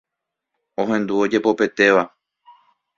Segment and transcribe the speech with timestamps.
[0.85, 2.03] ohendu ojepopetéva.